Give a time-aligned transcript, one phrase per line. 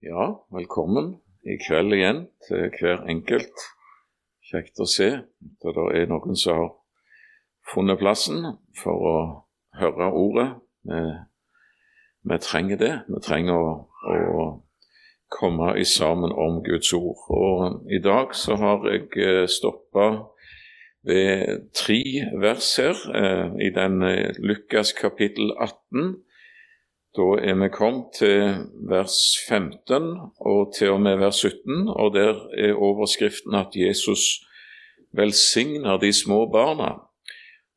[0.00, 1.10] Ja, velkommen
[1.44, 3.64] i kveld igjen til hver enkelt.
[4.48, 6.70] Kjekt å se at det er noen som har
[7.68, 8.46] funnet plassen
[8.80, 9.18] for å
[9.76, 10.46] høre ordet.
[10.88, 11.02] Vi,
[12.32, 12.94] vi trenger det.
[13.12, 13.74] Vi trenger å,
[14.08, 14.46] å
[15.36, 17.20] komme i sammen om Guds ord.
[17.36, 20.08] Og I dag så har jeg eh, stoppa
[21.04, 22.00] ved tre
[22.40, 26.16] vers her eh, i den eh, Lukas kapittel 18
[27.16, 29.16] da er vi kommet til vers
[29.48, 30.12] 15
[30.46, 34.44] og til og med vers 17, og der er overskriften at Jesus
[35.12, 36.92] velsigner de små barna.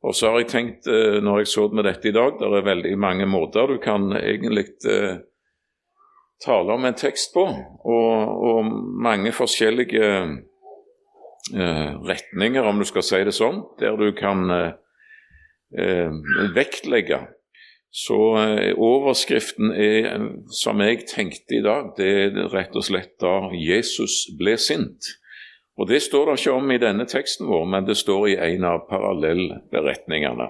[0.04, 2.66] Og så har jeg tenkt, eh, når jeg så med dette i dag, det er
[2.68, 5.16] veldig mange måter du kan egentlig eh,
[6.44, 7.44] tale om en tekst på,
[7.84, 8.64] og, og
[9.02, 10.10] mange forskjellige
[11.54, 14.72] eh, retninger, om du skal si det sånn, der du kan eh,
[15.74, 16.12] eh
[16.54, 17.24] vektlegge
[17.94, 20.08] så eh, overskriften er,
[20.50, 25.12] som jeg tenkte i dag, det er rett og slett da Jesus ble sint.
[25.78, 28.66] Og Det står det ikke om i denne teksten vår, men det står i en
[28.66, 30.48] av parallellberetningene.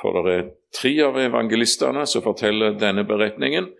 [0.00, 3.70] For det er tre av evangelistene som forteller denne beretningen.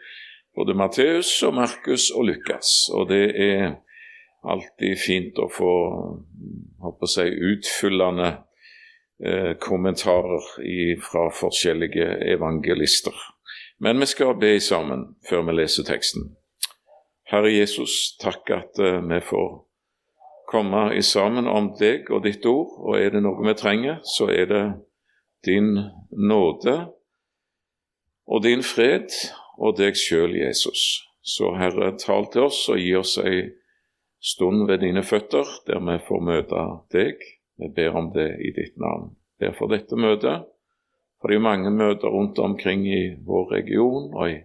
[0.57, 2.89] Både Matteus og Markus og Lukas.
[2.97, 3.75] Og det er
[4.41, 5.73] alltid fint å få
[6.81, 8.37] håper jeg, utfyllende
[9.63, 10.45] kommentarer
[11.01, 13.15] fra forskjellige evangelister.
[13.79, 16.35] Men vi skal be sammen før vi leser teksten.
[17.27, 19.49] Herre Jesus, takk at uh, vi får
[20.49, 24.47] komme sammen om deg og ditt ord, og er det noe vi trenger, så er
[24.47, 24.65] det
[25.47, 25.75] din
[26.15, 26.77] nåde
[28.27, 29.11] og din fred
[29.59, 31.03] og deg sjøl, Jesus.
[31.27, 33.43] Så Herre, tal til oss og gi oss ei
[34.23, 36.63] stund ved dine føtter, der vi får møte
[36.95, 37.27] deg
[37.57, 39.15] vi ber om det i ditt navn.
[39.41, 40.47] Ber for dette møtet,
[41.21, 44.37] for de mange møter rundt omkring i vår region og i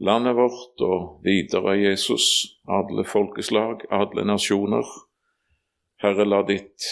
[0.00, 4.88] landet vårt og videre, Jesus, alle folkeslag, alle nasjoner.
[6.02, 6.88] Herre, la ditt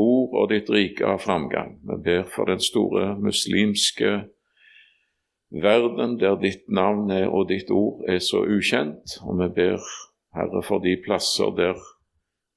[0.00, 1.78] ord og ditt rike ha framgang.
[1.88, 4.12] Vi ber for den store muslimske
[5.52, 9.80] verden der ditt navn er og ditt ord er så ukjent, og vi ber,
[10.32, 11.76] Herre, for de plasser der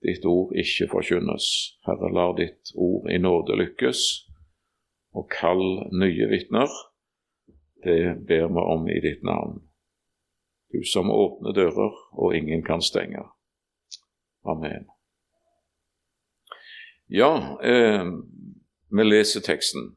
[0.06, 1.48] ditt ord ikke forkynnes.
[1.88, 4.02] Herre, lar ditt ord i nåde lykkes,
[5.16, 5.64] og kall
[5.96, 6.72] nye vitner.
[7.86, 9.62] Det ber vi om i ditt navn.
[10.74, 13.22] Du som åpner dører og ingen kan stenge.
[14.46, 14.90] Amen.
[17.10, 18.06] Ja, eh,
[18.90, 19.96] vi leser teksten.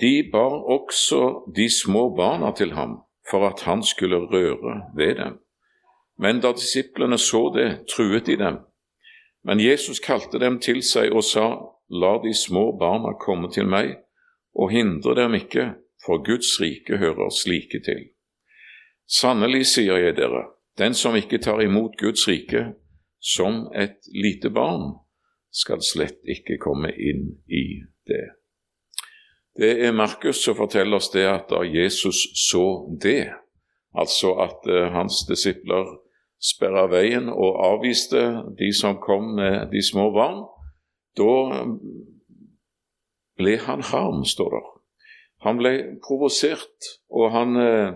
[0.00, 3.00] De bar også de små barna til ham
[3.30, 5.38] for at han skulle røre ved dem.
[6.22, 8.60] Men da disiplene så det, truet de dem.
[9.42, 11.46] Men Jesus kalte dem til seg og sa,
[11.90, 13.96] La de små barna komme til meg,
[14.54, 15.72] og hindre dem ikke,
[16.04, 18.06] for Guds rike hører slike til.
[19.06, 20.46] Sannelig sier jeg dere,
[20.78, 22.70] den som ikke tar imot Guds rike
[23.20, 24.94] som et lite barn,
[25.52, 28.24] skal slett ikke komme inn i det.
[29.58, 32.64] Det er Markus som forteller oss det at da Jesus så
[33.02, 33.34] det,
[33.92, 35.90] altså at uh, hans disipler
[36.42, 38.22] sperra veien og avviste
[38.58, 40.42] de som kom med de små barn,
[41.18, 41.34] da
[43.38, 44.62] ble han harm, står det.
[45.42, 45.72] Han ble
[46.04, 47.92] provosert, og han eh,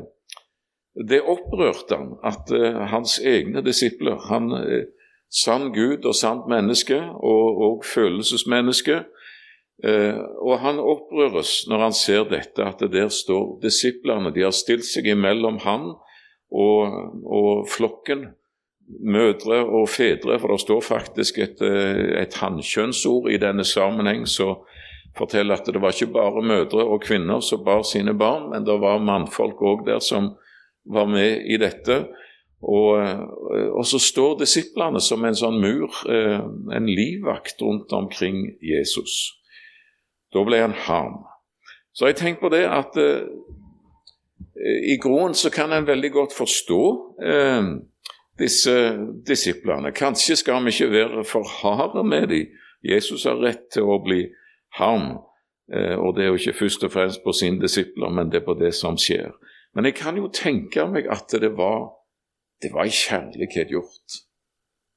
[0.96, 4.86] Det opprørte han at eh, hans egne disipler han, eh,
[5.28, 9.04] Sann Gud og sant menneske og, og følelsesmenneske.
[10.40, 14.32] og han opprøres når han ser dette, at det der står disiplene.
[14.32, 15.90] De har stilt seg imellom han
[16.52, 18.26] og, og flokken,
[18.86, 24.62] mødre og fedre, for det står faktisk et, eh, et hannkjønnsord i denne sammenheng som
[25.18, 28.78] forteller at det var ikke bare mødre og kvinner som bar sine barn, men det
[28.80, 30.36] var mannfolk òg der som
[30.84, 32.04] var med i dette.
[32.62, 33.20] Og, eh,
[33.74, 36.40] og, så står disiplene som en sånn mur, eh,
[36.76, 39.34] en livvakt rundt omkring Jesus.
[40.32, 41.24] Da ble han harm.
[41.92, 42.96] Så jeg tenker på det at
[44.64, 46.82] i grunnen så kan en veldig godt forstå
[47.22, 47.66] eh,
[48.38, 48.74] disse
[49.26, 49.92] disiplene.
[49.92, 52.54] Kanskje skal vi ikke være for harde med dem.
[52.84, 54.22] Jesus har rett til å bli
[54.78, 55.16] harm,
[55.72, 58.46] eh, og det er jo ikke først og fremst på sine disipler, men det er
[58.46, 59.32] på det som skjer.
[59.74, 61.90] Men jeg kan jo tenke meg at det var,
[62.62, 64.20] det var i kjærlighet gjort.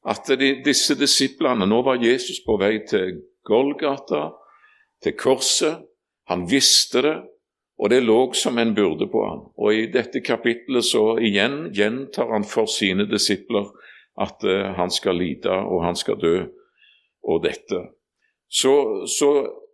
[0.07, 4.29] At de, disse disiplene Nå var Jesus på vei til Golgata,
[5.03, 5.83] til korset.
[6.31, 7.15] Han visste det,
[7.79, 9.45] og det lå som en byrde på han.
[9.55, 13.69] Og i dette kapittelet så igjen gjentar han for sine disipler
[14.19, 16.35] at uh, han skal lide og han skal dø,
[17.23, 17.79] og dette.
[18.51, 18.73] Så,
[19.07, 19.29] så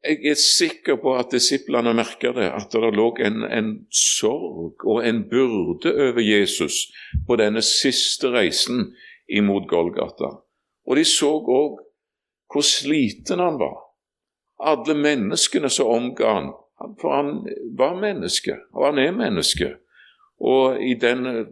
[0.06, 5.02] jeg er sikker på at disiplene merka det, at det lå en, en, sorg og
[5.06, 6.86] en byrde over Jesus
[7.28, 8.92] på denne siste reisen
[9.30, 10.30] imot Golgata.
[10.86, 11.81] Og de så òg
[12.52, 13.80] hvor sliten han var.
[14.62, 16.52] Alle menneskene som omga han,
[17.01, 19.75] for han var menneske, og han er menneske.
[20.39, 21.48] Og i den,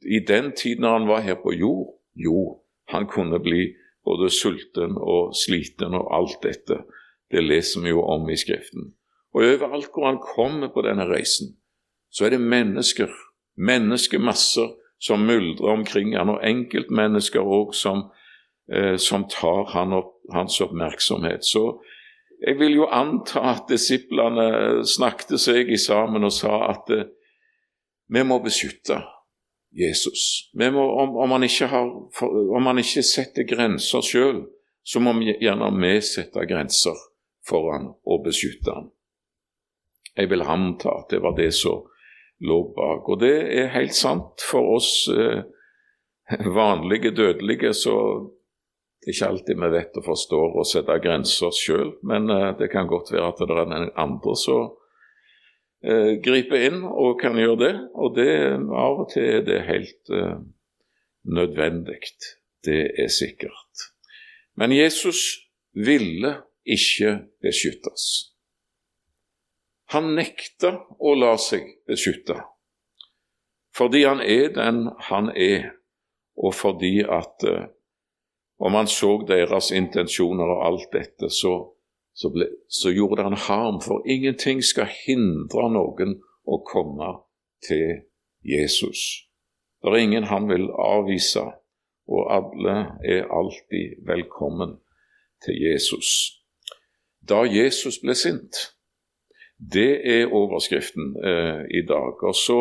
[0.00, 3.74] i den tiden han var her på jord, jo, han kunne bli
[4.04, 6.82] både sulten og sliten og alt dette.
[7.30, 8.94] Det leser vi jo om i Skriften.
[9.34, 11.56] Og overalt hvor han kommer på denne reisen,
[12.10, 13.10] så er det mennesker,
[13.56, 14.68] menneskemasser,
[15.00, 18.06] som myldrer omkring han, og enkeltmennesker òg som,
[18.72, 21.44] eh, som, tar han opp, hans oppmerksomhet.
[21.44, 21.82] Så
[22.40, 27.08] jeg vil jo anta at disiplene snakket seg sammen og sa at eh,
[28.12, 29.00] vi må beskytte
[29.76, 30.50] Jesus.
[30.54, 31.88] Må, om, om, han har,
[32.22, 34.44] om, han ikke setter grenser sjøl,
[34.86, 36.96] så må vi gjerne vi sette grenser
[37.46, 38.92] for han og beskytte han.
[40.16, 41.84] Jeg vil anta at det var det som
[42.40, 43.08] lå bak.
[43.08, 45.42] Og det er helt sant for oss eh,
[46.46, 47.96] vanlige dødelige, så
[49.06, 52.66] det er ikke alltid vi vet og forstår å sette grenser sjøl, men eh, det
[52.72, 54.72] kan godt være at det er den andre som
[55.86, 57.70] eh, griper inn og kan gjøre det.
[57.94, 60.40] Og det av og til er det helt eh,
[61.22, 62.00] nødvendig.
[62.66, 63.86] Det er sikkert.
[64.58, 65.22] Men Jesus
[65.70, 67.14] ville ikke
[67.46, 68.08] beskyttes.
[69.94, 72.40] Han nekta å la seg beskytte,
[73.70, 75.76] fordi han er den han er,
[76.34, 77.68] og fordi at eh,
[78.58, 81.54] om han så deres intensjoner og alt dette, så,
[82.14, 87.12] så, ble, så gjorde han harm, for ingenting skal hindre noen å komme
[87.66, 88.06] til
[88.46, 89.28] Jesus.
[89.82, 91.44] Det er ingen han vil avvise,
[92.06, 94.78] og alle er alltid velkommen
[95.44, 96.36] til Jesus
[97.28, 98.58] da Jesus ble sint.
[99.56, 102.22] Det er overskriften eh, i dag.
[102.22, 102.60] Og så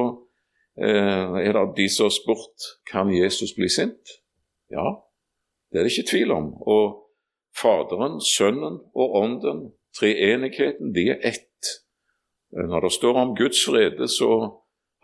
[0.79, 4.15] eh, er det de som har spurt kan Jesus bli sint.
[4.71, 5.04] Ja,
[5.75, 6.53] det er det ikke tvil om.
[6.63, 7.01] Og
[7.55, 9.59] Faderen, Sønnen og Ånden,
[9.99, 11.71] treenigheten, de er ett.
[12.55, 14.31] Eh, når det står om Guds vrede, så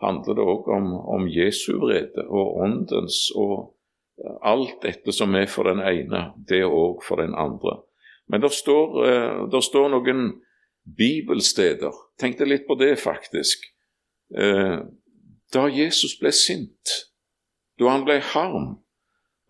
[0.00, 3.76] handler det òg om, om Jesu vrede og Åndens og
[4.42, 7.80] alt dette som er for den ene, det er òg for den andre.
[8.28, 10.28] Men det står, uh, det står noen
[10.98, 13.64] bibelsteder Tenk deg litt på det, faktisk.
[14.32, 14.84] Uh,
[15.52, 16.96] da Jesus ble sint,
[17.78, 18.81] da han ble harm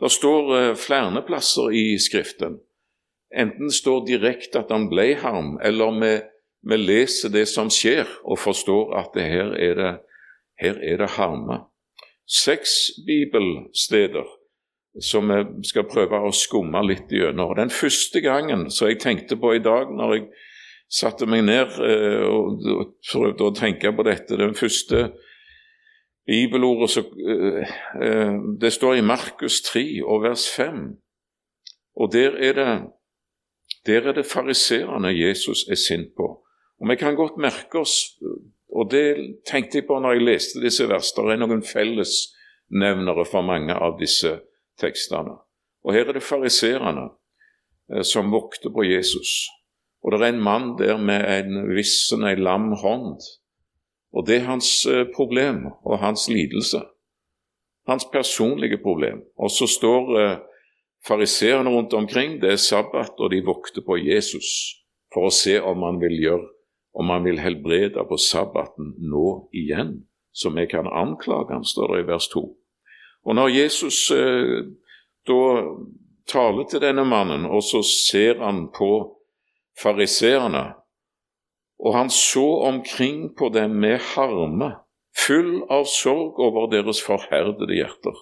[0.03, 2.59] Det står uh, flere plasser i Skriften.
[3.33, 6.13] Enten står direkte at han ble harm, eller vi,
[6.69, 9.93] vi leser det som skjer, og forstår at det her er det,
[10.61, 11.63] her er det harme.
[12.29, 14.29] Seks bibelsteder
[15.01, 17.55] som vi skal prøve å skumme litt gjennom.
[17.57, 20.27] Den første gangen som jeg tenkte på i dag, når jeg
[20.93, 25.07] satte meg ned eh, og prøvde å tenke på dette Den første
[26.27, 27.69] bibelordet så, eh,
[28.03, 30.99] eh, Det står i Markus 3 og vers 5.
[31.97, 32.83] Og der er det,
[33.87, 36.45] der er det fariserene Jesus er sint på.
[36.81, 38.19] Og Vi kan godt merke oss,
[38.75, 43.43] og det tenkte jeg på når jeg leste disse versene, det er noen fellesnevnere for
[43.43, 44.41] mange av disse
[44.81, 45.37] tekstene.
[45.85, 47.11] Og Her er det fariserene
[47.93, 49.49] eh, som vokter på Jesus.
[50.03, 53.21] Og det er en mann der med en vissen, ei lam hånd.
[54.13, 56.83] Og det er hans eh, problem og hans lidelse.
[57.89, 59.23] Hans personlige problem.
[59.39, 60.39] Og så står eh,
[61.07, 64.79] fariseerne rundt omkring, det er sabbat, og de vokter på Jesus
[65.13, 66.49] for å se om han vil gjøre
[66.93, 70.03] om han vil helbrede på sabbaten nå igjen,
[70.33, 72.43] så vi kan anklage han, står det i vers 2.
[73.25, 74.69] Og når Jesus eh,
[75.29, 75.43] da
[76.29, 78.93] taler til denne mannen, og så ser han på
[79.81, 80.73] fariseerne,
[81.83, 84.71] og han så omkring på dem med harme,
[85.27, 88.15] full av sorg over deres forherdede hjerter.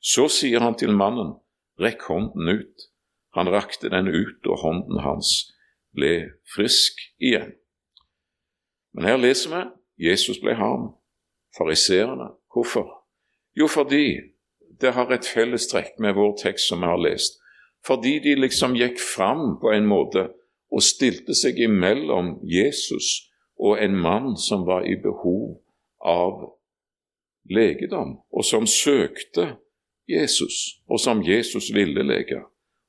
[0.00, 1.34] Så sier han til mannen,
[1.80, 2.88] rekk hånden ut.
[3.36, 5.34] Han rakte den ut, og hånden hans
[5.94, 6.14] ble
[6.54, 7.54] frisk igjen.
[8.94, 9.62] Men her leser vi
[10.08, 10.94] Jesus ble harm.
[11.58, 12.32] Fariseerne.
[12.50, 12.88] Hvorfor?
[13.58, 14.20] Jo, fordi
[14.80, 17.38] det har et fellestrekk med vår tekst som vi har lest.
[17.86, 20.28] Fordi de liksom gikk fram på en måte
[20.74, 23.30] og stilte seg imellom Jesus
[23.62, 25.60] og en mann som var i behov
[26.04, 26.40] av
[27.50, 29.54] legedom, og som søkte
[30.10, 32.42] Jesus, og som Jesus ville lege.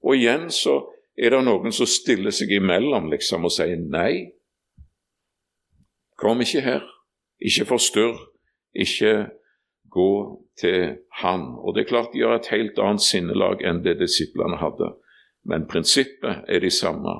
[0.04, 0.80] Og igjen så
[1.16, 4.34] er det noen som stiller seg imellom liksom og sier nei.
[6.20, 6.84] Kom ikke her.
[7.40, 8.18] Ikke forstyrr.
[8.76, 9.30] Ikke
[9.92, 10.12] gå
[10.60, 11.48] til Han.
[11.64, 14.92] Og det er klart de har et helt annet sinnelag enn det disiplene hadde,
[15.48, 17.16] men prinsippet er de samme.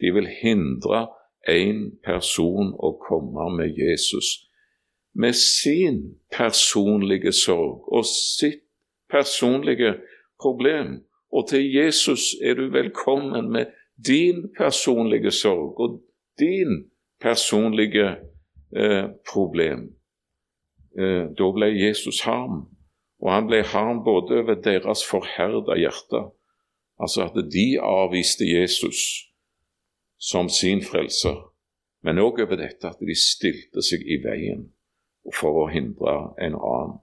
[0.00, 1.06] De vil hindre
[1.48, 4.48] én person å komme med Jesus,
[5.14, 8.62] med sin personlige sorg og sitt
[9.10, 9.96] personlige
[10.40, 11.00] problem.
[11.32, 13.72] Og til Jesus er du velkommen med
[14.06, 16.00] din personlige sorg og
[16.38, 16.90] din
[17.20, 18.16] personlige
[18.76, 19.88] eh, problem.
[20.98, 22.68] Eh, da ble Jesus harm,
[23.18, 26.28] og han ble harm både over deres forherda hjerte,
[27.00, 29.28] altså at de avviste Jesus
[30.18, 31.36] som sin frelser,
[32.02, 34.68] men òg over dette at de stilte seg i veien
[35.34, 36.98] for å hindre en annen.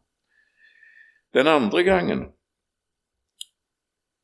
[1.36, 2.22] Den andre gangen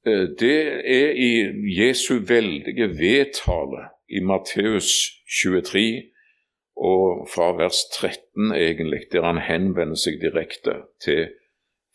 [0.08, 1.32] eh, det er i
[1.76, 4.94] Jesu veldige vedtale i Matteus
[5.42, 6.12] 23
[6.82, 11.28] og fra vers 13, egentlig, der han henvender seg direkte til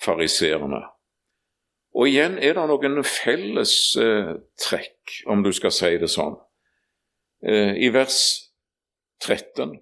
[0.05, 0.85] fariseerne.
[1.97, 6.37] Og igjen er det noen felles eh, trekk, om du skal si det sånn.
[7.49, 8.19] Eh, I vers
[9.23, 9.79] 13,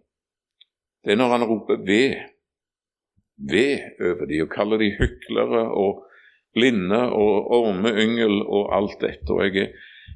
[1.05, 2.31] det er når han roper 'ved',
[3.37, 6.05] ved over de, og kaller de hyklere og
[6.53, 9.31] blinde og ormeyngel og alt dette.
[9.31, 9.69] Og jeg er,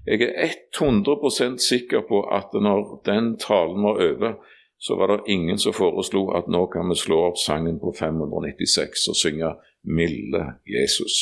[0.07, 4.33] jeg er 100 sikker på at når den talen var over,
[4.79, 9.09] så var det ingen som foreslo at nå kan vi slå opp sangen på 596
[9.09, 11.21] og synge 'Milde Jesus'.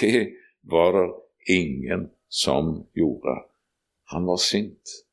[0.00, 0.28] Det
[0.62, 1.12] var det
[1.48, 3.34] ingen som gjorde.
[4.12, 5.09] Han var sint.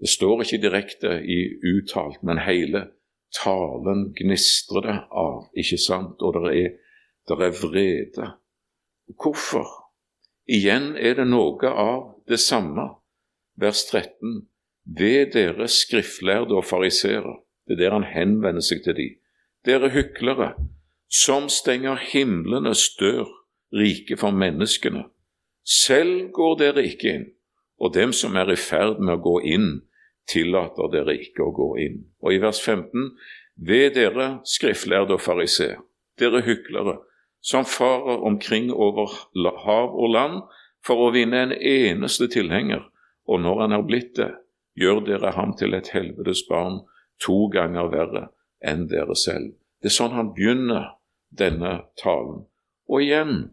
[0.00, 1.38] Det står ikke direkte i
[1.74, 2.88] uttalt, men hele
[3.34, 6.22] talen gnistrer det av, ikke sant?
[6.22, 6.74] Og det er,
[7.28, 8.28] det er vrede.
[9.20, 9.68] Hvorfor?
[10.50, 12.90] Igjen er det noe av det samme.
[13.60, 14.44] Vers 13.
[14.84, 19.06] Ved dere skriftlærde og fariseere, det er der han henvender seg til de,
[19.64, 20.50] dere hyklere,
[21.08, 23.24] som stenger himlenes dør,
[23.72, 25.06] rike for menneskene.
[25.64, 27.24] Selv går dere ikke inn,
[27.84, 29.68] og dem som er i ferd med å gå inn,
[30.30, 31.98] tillater dere ikke å gå inn.
[32.24, 33.10] Og i vers 15.:
[33.56, 35.82] Ved dere skriftlærde og fariseer,
[36.18, 36.96] dere hyklere,
[37.44, 39.12] som farer omkring over
[39.66, 40.40] hav og land
[40.84, 42.86] for å vinne en eneste tilhenger,
[43.28, 44.32] og når han er blitt det,
[44.80, 46.80] gjør dere ham til et helvetes barn
[47.20, 48.24] to ganger verre
[48.64, 49.52] enn dere selv.
[49.82, 50.96] Det er sånn han begynner
[51.28, 52.46] denne talen.
[52.88, 53.52] Og igjen,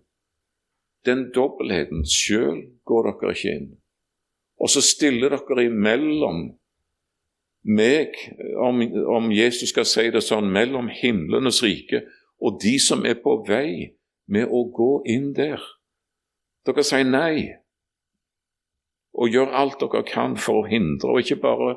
[1.05, 2.05] den dobbeltheten.
[2.07, 3.69] Sjøl går dere ikke inn.
[4.61, 6.43] Og så stiller dere imellom
[7.65, 8.17] meg,
[8.61, 8.81] om,
[9.15, 12.05] om Jesus skal si det sånn, mellom himlenes rike
[12.41, 13.93] og de som er på vei
[14.31, 15.61] med å gå inn der.
[16.65, 17.61] Dere sier nei
[19.11, 21.11] og gjør alt dere kan for å hindre.
[21.11, 21.75] Og ikke bare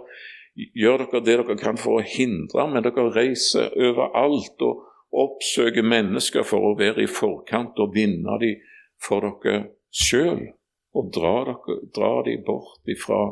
[0.55, 4.85] gjør dere det dere kan for å hindre, men dere reiser overalt og
[5.25, 8.63] oppsøker mennesker for å være i forkant og vinne dem
[9.03, 10.47] for dere sjøl.
[10.95, 11.51] Og drar,
[11.97, 13.23] dere, de bort ifra,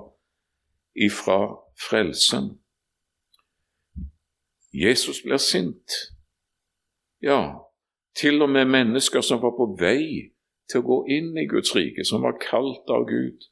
[0.95, 1.41] ifra
[1.79, 2.59] frelsen.
[4.73, 5.99] Jesus blir sint.
[7.23, 7.55] Ja,
[8.19, 10.33] til og med mennesker som var på vei
[10.71, 13.47] til å gå inn i Guds rike, som var kalt av Gud,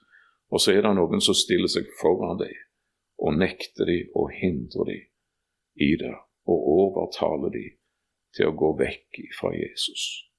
[0.51, 2.57] og så er det noen som stiller seg foran dem
[3.21, 5.03] og nekter dem og hindrer dem
[5.77, 6.15] i det,
[6.49, 7.77] og overtaler dem
[8.37, 10.30] til å gå vekk fra Jesus.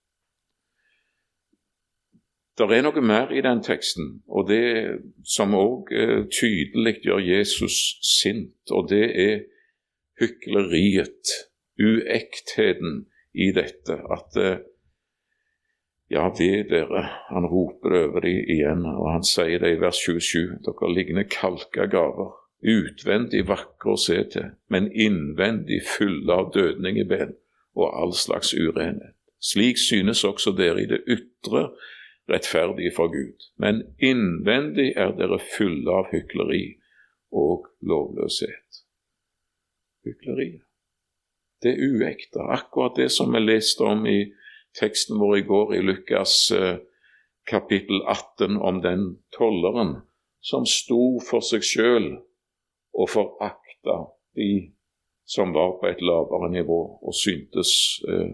[2.69, 7.77] Det er noe mer i den teksten, og det som òg eh, tydelig gjør Jesus
[8.05, 9.37] sint, og det er
[10.21, 11.31] hykleriet,
[11.81, 13.97] uektheten i dette.
[14.13, 14.59] At eh,
[16.11, 17.05] ja, det dere.
[17.29, 20.59] Han roper over dem igjen, og han sier det i vers 27.
[20.65, 27.33] Dere ligner kalka gaver, utvendig vakre å se til, men innvendig fulle av dødningeben
[27.79, 29.15] og all slags urenhet.
[29.41, 31.71] Slik synes også dere i det ytre
[32.29, 36.77] rettferdige for Gud, men innvendig er dere fulle av hykleri
[37.31, 38.83] og lovløshet.
[40.05, 40.51] Hykleri.
[41.61, 44.31] Det er uekte, akkurat det som vi leste om i
[44.79, 46.79] teksten vår i går i Lukas eh,
[47.47, 49.03] kapittel 18 om den
[49.37, 49.99] tolleren
[50.41, 52.07] som sto for seg sjøl
[52.97, 53.97] og forakta
[54.37, 54.71] de
[55.25, 58.33] som var på et lavere nivå, og syntes eh,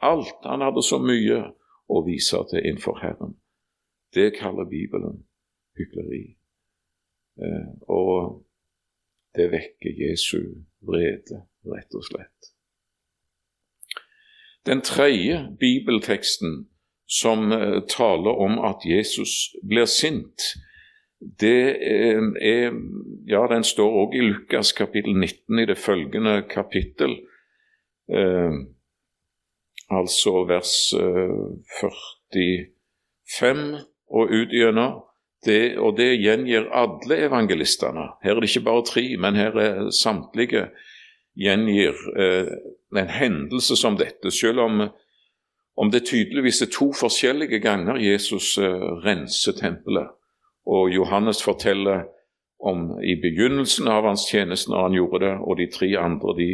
[0.00, 0.38] alt.
[0.44, 1.42] Han hadde så mye
[1.90, 3.34] å vise til innenfor Herren.
[4.14, 5.24] Det kaller Bibelen
[5.78, 6.24] hykleri.
[7.42, 8.44] Eh, og
[9.36, 10.40] det vekker Jesu
[10.86, 12.50] vrede, rett og slett.
[14.66, 16.66] Den tredje bibelteksten
[17.08, 19.30] som uh, taler om at Jesus
[19.68, 20.42] blir sint,
[21.40, 22.72] det er, er
[23.28, 27.18] Ja, den står også i Lukas kapittel 19 i det følgende kapittel.
[28.08, 28.66] Uh,
[29.90, 32.66] altså vers uh, eh,
[33.36, 33.78] 45
[34.10, 35.00] og ut gjennom.
[35.44, 38.10] Det, og det gjengir alle evangelistene.
[38.22, 40.66] Her er det ikke bare tre, men her er samtlige
[41.32, 42.50] gjengir eh,
[42.96, 44.82] en hendelse som dette, selv om,
[45.76, 50.12] om det tydeligvis er to forskjellige ganger Jesus eh, renser tempelet.
[50.66, 52.04] Og Johannes forteller
[52.60, 56.50] om i begynnelsen av hans tjeneste når han gjorde det, og de tre andre de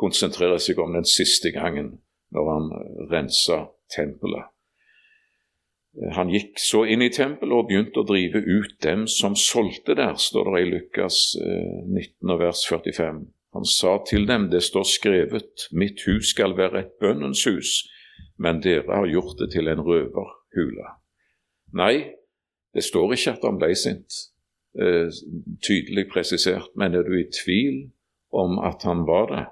[0.00, 1.98] konsentrerer seg om den siste gangen
[2.34, 2.70] når han
[3.10, 4.48] rensa tempelet.
[6.14, 10.14] Han gikk så inn i tempelet og begynte å drive ut dem som solgte der,
[10.14, 13.24] står det i Lukas 19 eh, vers 45.
[13.58, 17.72] Han sa til dem, det står skrevet, mitt hus skal være et bønnens hus,
[18.38, 20.94] men dere har gjort det til en røverhule.
[21.74, 21.94] Nei,
[22.74, 24.20] det står ikke at han ble sint,
[24.78, 25.10] eh,
[25.66, 27.88] tydelig presisert, men er du i tvil
[28.30, 29.46] om at han var det,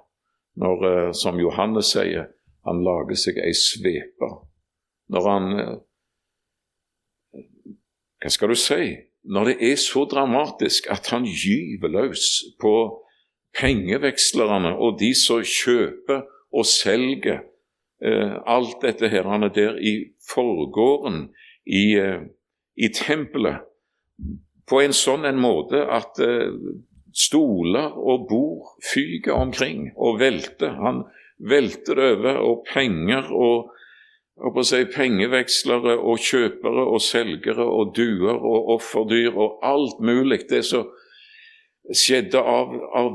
[0.63, 2.31] når, eh, som Johannes sier,
[2.69, 4.31] han lager seg ei svepe,
[5.13, 5.53] når han
[8.19, 8.97] hva skal du si,
[9.29, 12.25] når det er så dramatisk at han gyver løs
[12.61, 12.75] på
[13.59, 17.45] pengevekslerne og de som kjøper og selger
[18.03, 19.95] eh, alt dette her han er der i
[20.31, 21.29] forgården
[21.67, 22.27] i, eh,
[22.77, 23.65] i tempelet
[24.69, 26.51] på en sånn en måte at eh,
[27.15, 30.75] stoler og bord fyker omkring og velter.
[30.79, 31.05] Han
[31.39, 33.75] velter det over, og penger og
[34.39, 40.45] og si pengevekslere og kjøpere og selgere og duer og offerdyr og alt mulig.
[40.51, 40.87] Det som
[41.91, 43.11] skjedde av, av,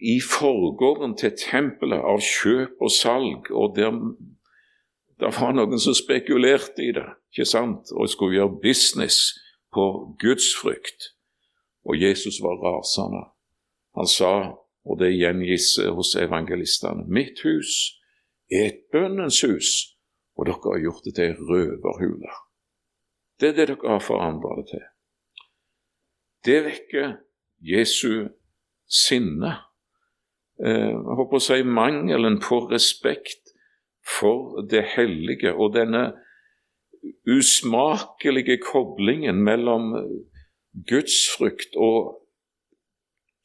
[0.00, 3.50] i forgården til tempelet, av kjøp og salg.
[3.50, 3.94] og der,
[5.20, 9.30] der var noen som spekulerte i det, ikke sant, og skulle gjøre business
[9.74, 11.12] på gudsfrykt.
[11.84, 13.28] Og Jesus var rasende.
[13.94, 14.32] Han sa,
[14.84, 17.94] og det gjengis hos evangelistene, mitt hus
[18.52, 19.94] er et bønnens hus
[20.36, 22.32] og dere har gjort det til ei røverhule.
[23.40, 24.82] Det er det dere har forandra det til.
[26.44, 27.14] Det vekker
[27.64, 28.28] Jesu
[28.90, 29.54] sinne.
[30.58, 33.54] Jeg jeg håper å si mangelen på respekt
[34.06, 36.12] for det hellige og denne
[37.26, 39.94] usmakelige koblingen mellom
[40.88, 42.20] gudsfrykt og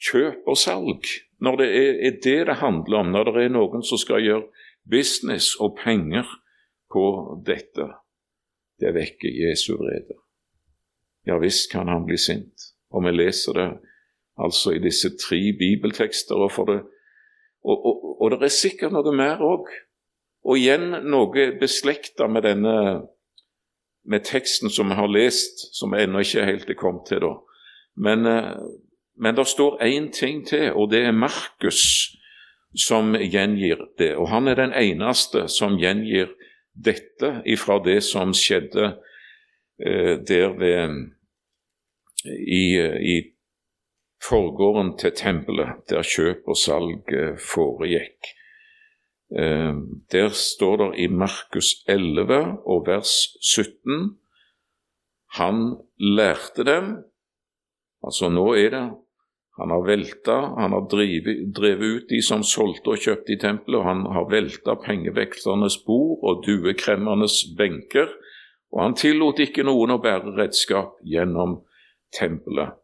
[0.04, 1.10] kjøp og salg.
[1.40, 4.48] Når det er, er det det handler om, når det er noen som skal gjøre
[4.90, 6.28] business og penger
[6.92, 7.04] på
[7.46, 7.86] dette,
[8.80, 10.18] det vekker Jesu vrede.
[11.28, 12.72] Ja visst kan han bli sint.
[12.90, 13.70] Og vi leser det
[14.40, 16.36] altså i disse tre bibeltekster.
[16.36, 16.80] Og, det,
[17.64, 19.70] og, og, og det er sikkert noe mer òg.
[20.48, 22.76] Og igjen noe beslekta med denne
[24.10, 27.20] med teksten som vi har lest, som vi ennå ikke helt er kommet til.
[27.22, 27.36] da.
[28.00, 28.56] Men, eh,
[29.20, 31.82] men det står én ting til, og det er Markus
[32.76, 34.14] som gjengir det.
[34.16, 36.32] Og han er den eneste som gjengir
[36.74, 38.94] dette ifra det som skjedde
[39.84, 40.96] eh, der ved
[42.26, 42.64] i,
[43.14, 43.18] i
[44.24, 48.32] forgården til tempelet, der kjøp og salg eh, foregikk.
[49.36, 49.76] Eh,
[50.12, 54.16] der står det i Markus 11 og vers 17
[55.38, 56.96] Han lærte dem
[58.04, 58.84] Altså, nå er det
[59.60, 63.82] han har velta, han har drevet, drevet, ut de som solgte og kjøpte i tempelet,
[63.82, 68.08] og han har velta pengevekternes bord og duekremmernes benker,
[68.72, 71.58] og han tillot ikke noen å bære redskap gjennom
[72.16, 72.78] tempelet.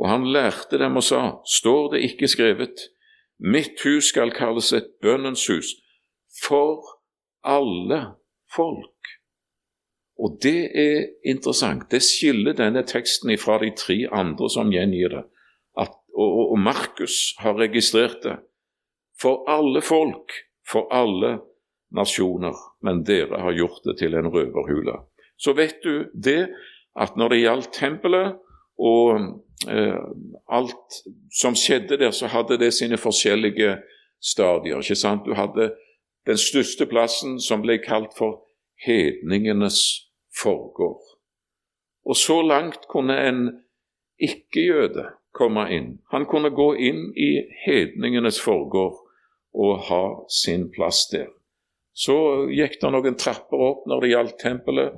[0.00, 2.88] Og han lærte dem og sa, står det ikke skrevet,
[3.38, 5.74] mitt hus skal kalles et bønnens hus
[6.40, 6.80] for
[7.44, 8.00] alle
[8.54, 9.12] folk.
[10.16, 11.90] Og det er interessant.
[11.90, 15.24] Det skiller denne teksten fra de tre andre som gjengir det
[16.14, 18.36] og, og Markus har registrert det.
[19.20, 20.32] For alle folk,
[20.70, 21.38] for alle
[21.94, 24.98] nasjoner, men dere har gjort det til en røverhule.
[25.38, 26.48] Så vet du det
[26.98, 28.36] at når det gjaldt tempelet
[28.78, 29.20] og
[29.70, 30.02] eh,
[30.50, 30.98] alt
[31.34, 33.76] som skjedde der, så hadde det sine forskjellige
[34.22, 34.82] stadier.
[34.82, 35.26] ikke sant?
[35.26, 35.72] Du hadde
[36.26, 38.44] den største plassen som ble kalt for
[38.86, 39.80] hedningenes
[40.42, 41.02] forgård.
[42.04, 43.44] Og så langt kunne en
[44.20, 45.88] ikke-jøde komme inn.
[46.14, 47.30] Han kunne gå inn i
[47.64, 49.00] hedningenes forgård
[49.54, 51.28] og ha sin plass der.
[51.94, 52.14] Så
[52.50, 54.94] gikk det noen trapper opp når det gjaldt tempelet,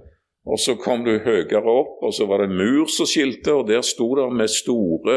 [0.46, 3.82] og så kom du høyere opp, og så var det mur som skilte, og der
[3.84, 5.16] sto det med store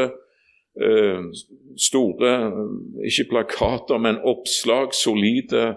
[0.80, 1.22] eh,
[1.80, 2.32] store,
[3.06, 5.76] ikke plakater, men oppslag, solide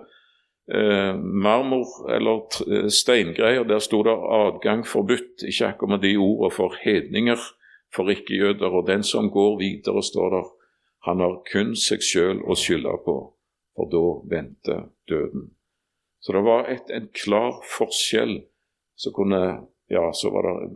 [0.68, 1.14] eh,
[1.46, 3.64] marmor- eller steingreier.
[3.64, 7.40] Der sto det 'adgang forbudt', ikke akkurat de ordene for hedninger
[7.96, 10.48] for ikke-jøder, og den som går videre, står der,
[11.08, 13.18] han har kun seg sjøl å skylde på,
[13.76, 15.52] for da venter døden.
[16.24, 18.38] Så det var et, en klar forskjell
[18.96, 19.44] som kunne
[19.94, 20.70] ja, så var det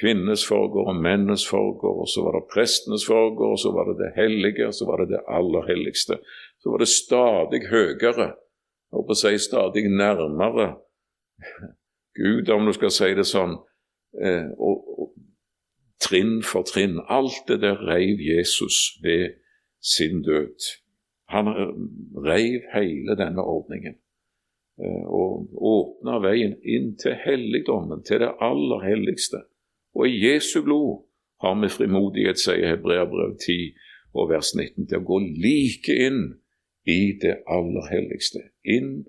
[0.00, 3.96] kvinnenes forgård og mennenes forgård, og så var det prestenes forgård, og så var det
[4.02, 6.20] det hellige, og så var det det aller helligste.
[6.60, 8.28] Så var det stadig høyere,
[8.92, 10.74] og på å si stadig nærmere
[12.20, 13.54] Gud, om du skal si det sånn,
[14.20, 14.89] eh, og,
[16.00, 17.00] trinn for trinn.
[17.08, 19.34] Alt det der reiv Jesus ved
[19.80, 20.56] sin død.
[21.28, 21.46] Han
[22.26, 23.94] reiv hele denne ordningen.
[24.80, 29.42] Eh, og åpna veien inn til helligdommen, til det aller helligste.
[29.94, 31.02] Og i Jesu blod
[31.44, 33.58] har vi frimodighet, sier Hebreabrev 10
[34.14, 36.22] og vers 19, til å gå like inn
[36.88, 38.42] i det aller helligste.
[38.64, 39.04] Inn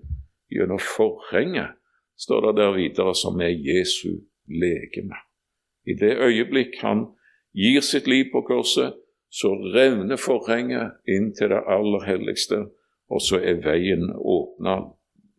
[0.52, 1.78] gjennom forhenget,
[2.20, 5.16] står det der videre, som er Jesu legeme.
[5.86, 7.06] I det øyeblikk han
[7.54, 8.94] gir sitt liv på korset,
[9.32, 12.66] så revner forhenget inn til det aller helligste,
[13.10, 14.76] og så er veien åpna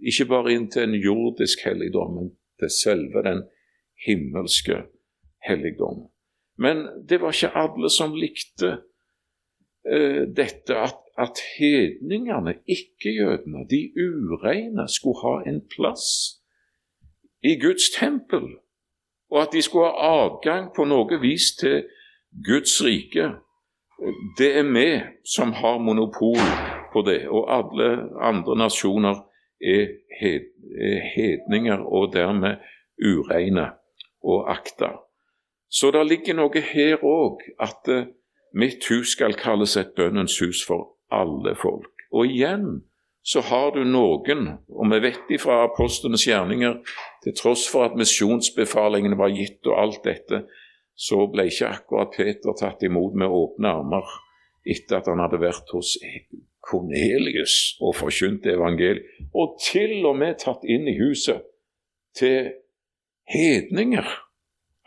[0.03, 3.43] ikke bare inn til en jordisk helligdom, men til selve den
[4.05, 4.83] himmelske
[5.47, 6.07] helligdom.
[6.57, 8.71] Men det var ikke alle som likte
[9.87, 16.39] uh, dette at, at hedningene, ikke-jødene, de ureine, skulle ha en plass
[17.43, 18.57] i Guds tempel,
[19.33, 21.83] og at de skulle ha adgang på noe vis til
[22.45, 23.31] Guds rike.
[24.37, 24.89] Det er vi
[25.35, 26.41] som har monopol
[26.93, 27.89] på det, og alle
[28.21, 29.23] andre nasjoner
[29.63, 29.87] er
[31.15, 32.61] hedninger og dermed
[33.01, 33.71] ureine
[34.23, 34.91] og akta.
[35.69, 38.05] Så det ligger noe her òg, at uh,
[38.53, 42.05] mitt hus skal kalles et bønnens hus for alle folk.
[42.13, 42.83] Og igjen
[43.23, 46.81] så har du noen, og vi vet ifra apostlenes gjerninger,
[47.23, 50.43] til tross for at misjonsbefalingene var gitt og alt dette,
[50.95, 54.11] så ble ikke akkurat Peter tatt imot med åpne armer
[54.69, 55.95] etter at han hadde vært hos
[56.63, 61.43] Kornelius og forkynt evangeliet, og til og med tatt inn i huset
[62.15, 62.53] til
[63.31, 64.07] hedninger.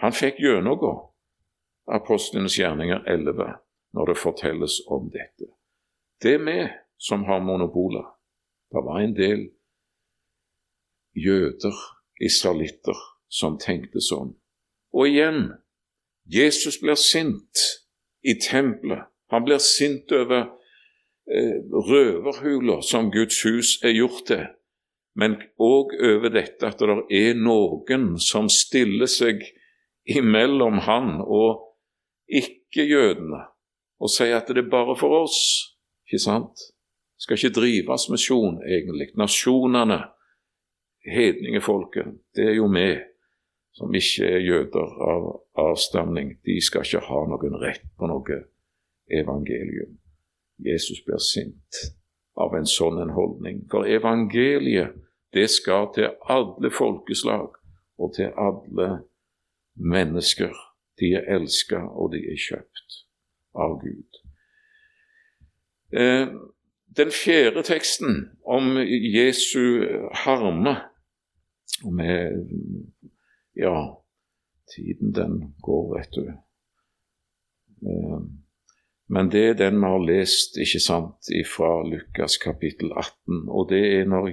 [0.05, 0.93] Han fikk gjennomgå
[1.93, 3.57] apostlenes gjerninger 11
[3.97, 5.49] når det fortelles om dette.
[6.23, 6.59] Det er vi
[7.01, 8.16] som har monopoler.
[8.73, 9.47] Det var en del
[11.17, 11.77] jøder,
[12.21, 12.99] israelitter,
[13.29, 14.35] som tenkte sånn.
[14.97, 15.51] Og igjen,
[16.27, 17.65] Jesus blir sint
[18.27, 19.07] i tempelet.
[19.31, 20.47] Han blir sint over
[21.27, 24.45] Eh, røverhuler som Guds hus er gjort til,
[25.19, 29.43] men òg over dette at det er noen som stiller seg
[30.07, 31.65] imellom han og
[32.31, 33.43] ikke-jødene
[33.99, 35.41] og sier at det er bare for oss.
[36.07, 36.63] Ikke sant?
[37.17, 39.11] Skal ikke drives misjon, egentlig.
[39.17, 40.01] Nasjonene,
[41.07, 42.89] hedningefolket, det er jo vi
[43.77, 45.27] som ikke er jøder av
[45.61, 46.37] avstamning.
[46.45, 48.39] De skal ikke ha noen rett på noe
[49.13, 49.99] evangelium.
[50.65, 51.83] Jesus blir sint
[52.41, 53.67] av en sånn en holdning.
[53.71, 54.97] For evangeliet,
[55.37, 57.59] det skal til alle folkeslag
[58.01, 58.89] og til alle
[59.77, 60.57] mennesker.
[60.97, 63.01] De er elska, og de er kjøpt
[63.61, 64.21] av Gud.
[65.93, 66.33] Eh,
[66.97, 68.77] den fjerde teksten om
[69.15, 69.85] Jesu
[70.25, 70.77] harme
[71.85, 72.49] med
[73.57, 74.05] Ja,
[74.75, 76.27] tiden den går, vet du.
[77.89, 78.21] Eh,
[79.09, 83.83] men det er den vi har lest ikke sant, fra Lukas kapittel 18, og det
[84.01, 84.31] er når,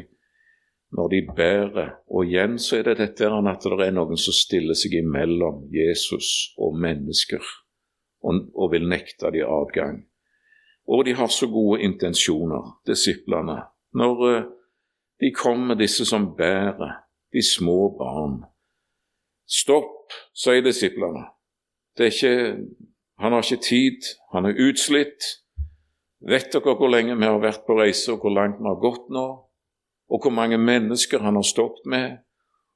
[0.91, 1.89] når de bærer.
[2.09, 6.51] Og igjen så er det dette at det er noen som stiller seg imellom Jesus
[6.57, 7.43] og mennesker
[8.23, 10.03] og, og vil nekte de adgang.
[10.87, 13.61] Og de har så gode intensjoner, disiplene.
[13.93, 14.43] Når uh,
[15.21, 16.99] de kommer, disse som bærer,
[17.33, 18.41] de små barn.
[19.47, 21.23] Stopp, sier disiplene.
[21.97, 22.33] Det er ikke
[23.23, 24.01] han har ikke tid,
[24.33, 25.23] han er utslitt.
[26.27, 29.09] Vet dere hvor lenge vi har vært på reise, og hvor langt vi har gått
[29.13, 29.27] nå?
[30.09, 32.17] Og hvor mange mennesker han har stått med,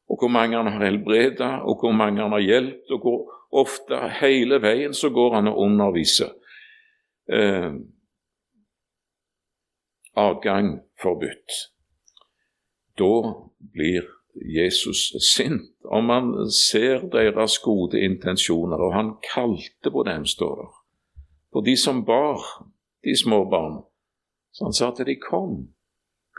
[0.08, 4.00] og hvor mange han har helbreda, og hvor mange han har hjulpet, og hvor ofte
[4.22, 6.32] hele veien så går han og underviser.
[7.32, 7.72] Eh,
[10.18, 11.58] adgang forbudt.
[12.98, 13.14] Da
[13.60, 20.56] blir Jesus sint, og man ser deres gode intensjoner, og han kalte på dem, står
[20.62, 20.70] det,
[21.54, 22.42] på de som bar
[23.04, 23.82] de små barn.
[24.52, 25.56] Så han sa til dem, kom,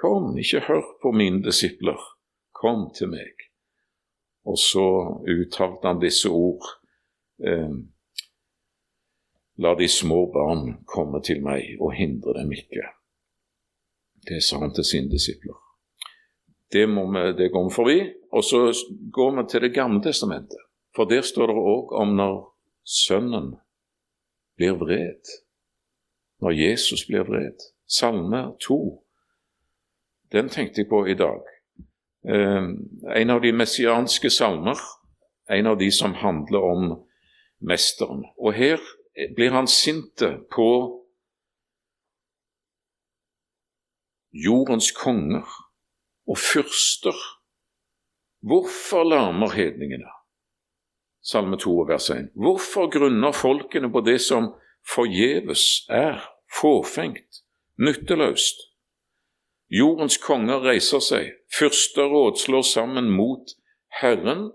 [0.02, 1.98] kom, ikke hør på mine disipler,
[2.54, 3.46] kom til meg.
[4.46, 4.86] Og så
[5.28, 6.66] uttalte han disse ord,
[7.46, 7.74] eh,
[9.58, 12.86] la de små barn komme til meg, og hindre dem ikke.
[14.26, 15.56] Det sa han til sine disipler.
[16.72, 17.98] Det, vi, det går vi forbi.
[18.32, 18.72] Og så
[19.12, 20.58] går vi til Det gamle testamentet.
[20.96, 22.54] For der står det òg om når
[22.84, 23.54] Sønnen
[24.56, 25.22] blir vred.
[26.40, 27.56] Når Jesus blir vred.
[27.86, 29.04] Salme 2.
[30.32, 31.40] Den tenkte jeg på i dag.
[32.28, 32.64] Eh,
[33.20, 34.78] en av de messianske salmer,
[35.50, 37.04] en av de som handler om
[37.60, 38.24] mesteren.
[38.38, 38.80] Og her
[39.36, 40.97] blir han sinte på
[44.44, 45.46] jordens konger
[46.28, 47.16] og fyrster.
[48.40, 50.10] Hvorfor larmer hedningene?
[51.22, 52.30] Salme 2 vers 1.
[52.34, 54.52] Hvorfor grunner folkene på det som
[54.94, 56.22] forgjeves er,
[56.60, 57.42] fåfengt,
[57.78, 58.62] nytteløst?
[59.68, 63.52] Jordens konger reiser seg, fyrster rådslår sammen mot
[64.00, 64.48] Herren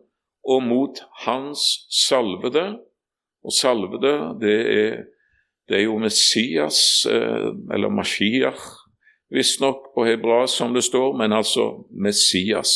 [0.44, 2.80] og mot Hans salvede.
[3.44, 5.04] Og salvede, det er,
[5.68, 8.64] det er jo Messias, eh, eller Mashiach,
[9.34, 12.74] visstnok på hebraisk som det står, men altså Messias.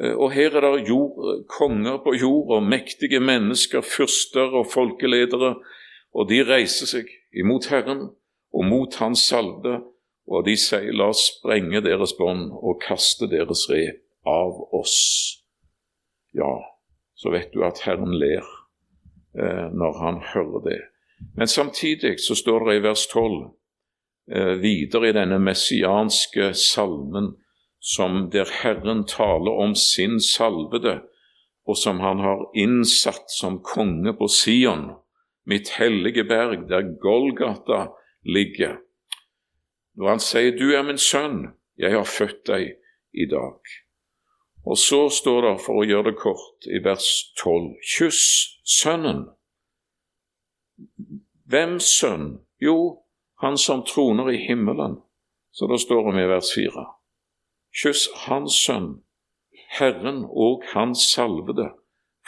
[0.00, 5.54] Eh, og her er det jord, konger på jord og mektige mennesker, fyrster og folkeledere,
[6.14, 8.08] og de reiser seg imot Herren
[8.52, 9.80] og mot Hans salve,
[10.30, 14.96] og de sier, la oss sprenge deres bånd og kaste deres rep av oss.
[16.36, 16.52] Ja,
[17.18, 18.44] så vet du at Herren ler
[19.34, 20.80] eh, når han hører det.
[21.36, 23.48] Men samtidig så står det i vers 12 eh,
[24.62, 27.32] videre i denne messianske salmen
[27.80, 31.00] som der Herren taler om sin salvede,
[31.66, 34.90] og som han har innsatt som konge på Sion,
[35.46, 37.86] mitt hellige berg, der Golgata
[38.22, 38.78] ligger.
[39.96, 41.46] Når han sier 'Du er min sønn,
[41.78, 42.76] jeg har født deg
[43.14, 43.70] i dag'.
[44.66, 48.22] Og så står det, for å gjøre det kort, i vers 12, 'Kyss
[48.64, 49.24] Sønnen'.
[51.48, 52.38] Hvem sønn?
[52.62, 53.02] Jo,
[53.40, 54.98] han som troner i himmelen.
[55.50, 56.86] Så da står vi i vers 4.
[57.82, 59.00] Kyss Hans Sønn,
[59.78, 61.70] Herren og Hans salvede,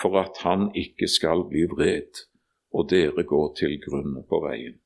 [0.01, 2.25] for at Han ikke skal bli vred,
[2.73, 4.81] og dere gå til grunne på veien.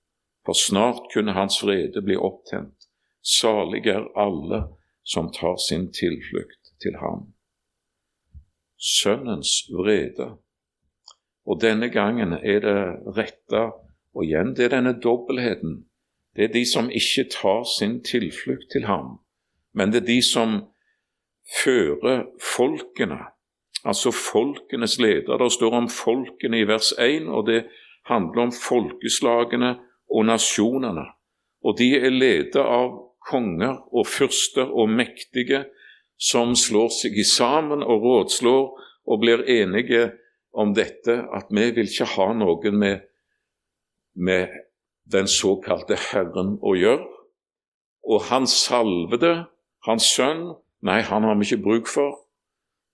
[0.45, 2.89] For snart kunne Hans vrede bli opptent.
[3.23, 4.67] Salig er alle
[5.03, 7.33] som tar sin tilflukt til ham.
[8.79, 10.37] Sønnens vrede.
[11.47, 12.79] Og denne gangen er det
[13.19, 13.71] retta,
[14.15, 15.85] og igjen det er denne dobbeltheten.
[16.37, 19.16] Det er de som ikke tar sin tilflukt til ham
[19.77, 20.61] men det er de som
[21.62, 23.18] fører folkene,
[23.85, 25.37] altså folkenes leder.
[25.37, 27.66] Det står om folkene i vers 1, og det
[28.09, 29.75] handler om folkeslagene
[30.09, 31.05] og nasjonene.
[31.66, 32.94] Og de er ledet av
[33.27, 35.66] konger og fyrster og mektige
[36.16, 40.07] som slår seg sammen og rådslår og blir enige
[40.57, 43.03] om dette, at vi vil ikke ha noen med,
[44.14, 44.55] med
[45.12, 47.07] den såkalte Herren å gjøre.
[48.07, 49.47] Og han salvede
[49.87, 50.55] hans sønn,
[50.87, 52.23] nei, han har vi ikke bruk for.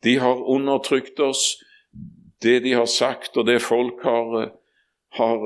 [0.05, 1.57] De har undertrykt oss.
[2.43, 4.51] Det de har sagt, og det folk har, eh,
[5.19, 5.39] har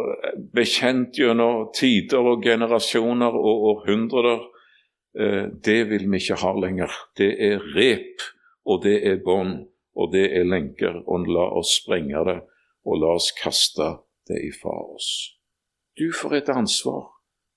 [0.55, 4.47] bekjent gjennom tider og generasjoner og århundrer,
[5.19, 6.91] eh, det vil vi ikke ha lenger.
[7.17, 8.23] Det er rep,
[8.65, 11.03] og det er bånd, og det er lenker.
[11.07, 12.41] Og la oss sprenge det,
[12.87, 13.99] og la oss kaste
[14.29, 15.37] det ifra oss.
[15.97, 17.11] Du får et ansvar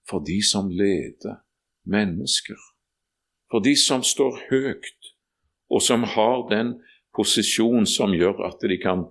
[0.10, 1.42] for de som leder
[1.84, 2.60] mennesker
[3.52, 5.14] for de som står høyt,
[5.70, 6.76] og som har den
[7.18, 9.08] posisjon som gjør at de kan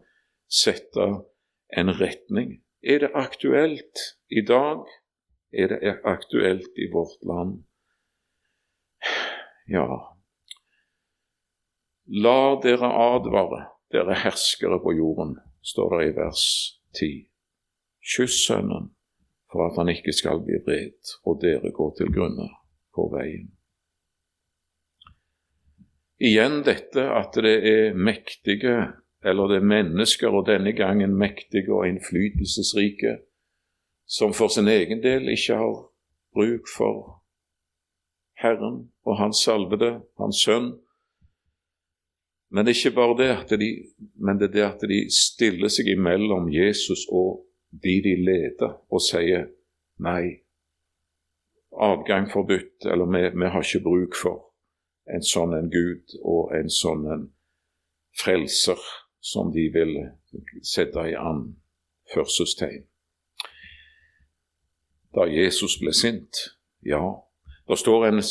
[0.48, 1.08] sette
[1.76, 2.60] en retning.
[2.82, 4.84] Er det aktuelt i dag?
[5.52, 7.64] Er det aktuelt i vårt land?
[9.68, 9.88] Ja,
[12.08, 16.44] la dere advare, dere herskere på jorden, står det i vers
[16.96, 17.10] 10.
[18.00, 18.94] Kyss Sønnen
[19.52, 22.48] for at han ikke skal bli vred, og dere går til grunne
[22.94, 23.48] på veien.
[26.18, 28.74] Igjen dette at det er mektige,
[29.24, 33.18] eller det er mennesker, og denne gangen mektige og innflytelsesrike,
[34.06, 35.78] som for sin egen del ikke har
[36.34, 37.18] bruk for
[38.38, 40.72] Herren og Hans salvede, Hans sønn.
[42.50, 43.68] Men ikke bare det at de,
[44.14, 49.02] men det er det at de stiller seg imellom Jesus og de de leder, og
[49.04, 49.48] sier
[50.00, 50.40] nei,
[51.72, 54.48] adgang forbudt, eller vi, vi har ikke bruk for
[55.09, 57.26] en sånn en Gud og en sånn en
[58.18, 58.81] frelser
[59.20, 59.94] som de vil
[60.64, 62.85] sette i anførselstegn.
[65.14, 66.44] Da Jesus ble sint,
[66.85, 67.02] ja.
[67.68, 68.22] Det står en,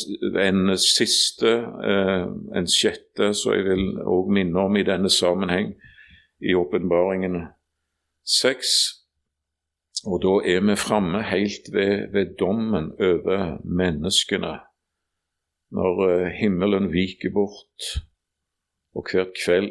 [0.42, 1.50] en siste,
[1.86, 2.24] eh,
[2.58, 5.76] en sjette, som jeg vil òg minne om i denne sammenheng,
[6.42, 7.44] i åpenbaringen
[8.26, 8.97] seks.
[10.06, 14.58] Og da er vi framme helt ved, ved dommen over menneskene
[15.70, 17.88] når eh, himmelen viker bort,
[18.96, 19.70] og hvert, kveld,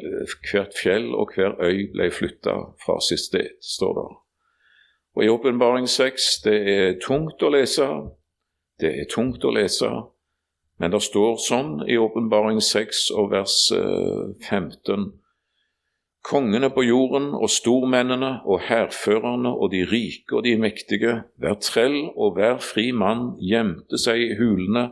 [0.50, 4.06] hvert fjell og hver øy ble flytta fra sitt sted, står det.
[5.16, 7.88] Og I Åpenbaring 6 det er tungt å lese,
[8.80, 9.90] det er tungt å lese,
[10.78, 15.06] men det står sånn i Åpenbaring 6 og vers 15.: eh,
[16.26, 22.10] Kongene på jorden og stormennene og hærførerne og de rike og de mektige, hver trell
[22.16, 24.90] og hver fri mann gjemte seg i hulene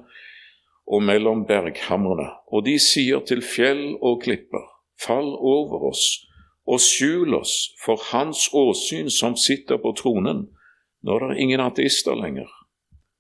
[0.87, 4.63] og mellom berghamrene, og de sier til fjell og klipper,
[5.03, 6.07] fall over oss
[6.67, 10.47] og skjul oss for Hans åsyn som sitter på tronen,
[11.03, 12.49] når det er ingen ateister lenger,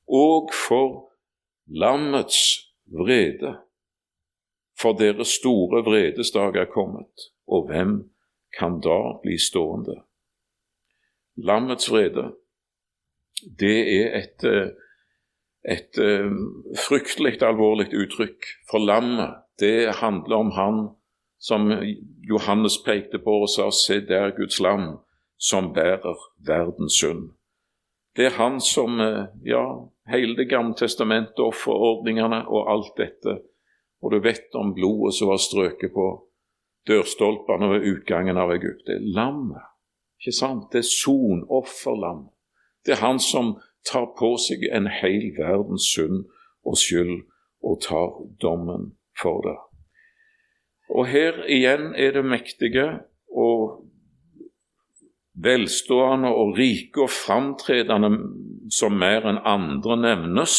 [0.06, 1.12] og for
[1.66, 2.40] lammets
[2.90, 3.56] vrede,
[4.80, 8.10] for deres store vredesdag er kommet og hvem
[8.58, 10.00] kan da bli stående?
[11.36, 12.32] Lammets vrede,
[13.60, 14.44] det er et,
[15.68, 16.30] et eh,
[16.88, 18.48] fryktelig alvorlig uttrykk.
[18.70, 20.78] For lammet, det handler om han
[21.38, 21.68] som
[22.30, 24.96] Johannes pekte på og sa se der Guds lam
[25.38, 27.34] som bærer verdens synd.
[28.16, 29.64] Det er han som eh, ja,
[30.08, 33.42] hele Det gamle testamentet, offerordningene og alt dette.
[34.06, 36.06] Og du vet om blodet som var strøket på
[36.86, 38.84] dørstolpene ved utgangen av Egypt.
[38.86, 39.64] Det er lammet.
[40.22, 40.68] Ikke sant?
[40.70, 42.28] Det er sonofferlam.
[42.86, 46.28] Det er han som tar på seg en hel verdens synd
[46.66, 47.24] og skyld
[47.66, 49.58] og tar dommen for det.
[50.94, 52.86] Og her igjen er det mektige
[53.34, 53.82] og
[55.42, 58.12] velstående og rike og framtredende
[58.72, 60.56] som mer enn andre nevnes,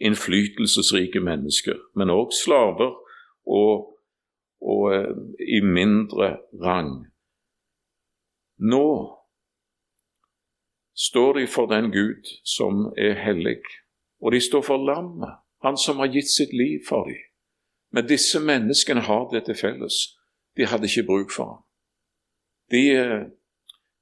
[0.00, 2.94] innflytelsesrike mennesker, men òg slaver
[3.46, 3.96] og
[4.60, 5.12] og eh,
[5.56, 7.06] i mindre rang.
[8.58, 8.88] Nå
[10.96, 13.62] står de for den Gud som er hellig,
[14.20, 17.20] og de står for lammet, han som har gitt sitt liv for dem.
[17.92, 20.16] Men disse menneskene har det til felles.
[20.56, 21.62] De hadde ikke bruk for ham.
[22.70, 23.22] De, eh,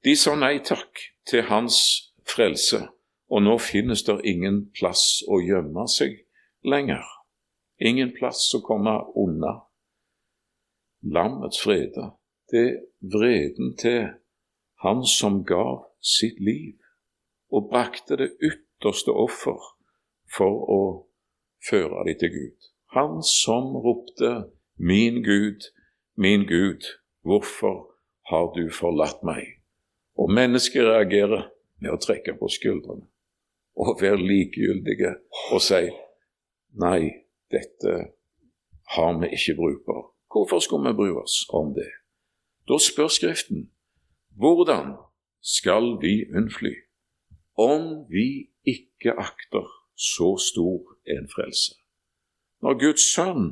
[0.03, 1.77] de sa nei takk til hans
[2.25, 2.87] frelse,
[3.29, 6.19] og nå finnes det ingen plass å gjemme seg
[6.65, 7.05] lenger.
[7.81, 9.57] Ingen plass å komme unna
[11.05, 12.11] lammets vrede.
[12.51, 14.13] Det er vreden til
[14.83, 16.75] Han som gav sitt liv
[17.49, 19.57] og brakte det ytterste offer
[20.29, 20.81] for å
[21.69, 22.67] føre dem til Gud.
[22.93, 25.71] Han som ropte 'Min Gud,
[26.17, 26.83] min Gud,
[27.23, 27.95] hvorfor
[28.29, 29.63] har du forlatt meg?'
[30.17, 33.07] Og mennesket reagerer med å trekke på skuldrene
[33.75, 35.15] og være likegyldige
[35.51, 35.83] og si
[36.75, 37.01] 'Nei,
[37.51, 37.91] dette
[38.93, 40.11] har vi ikke bruk for'.
[40.31, 41.91] Hvorfor skulle vi bry oss om det?
[42.67, 43.71] Da spør Skriften
[44.35, 44.87] hvordan
[45.41, 46.73] skal vi unnfly
[47.57, 51.71] om vi ikke akter så stor en frelse?
[52.61, 53.45] Når Guds sønn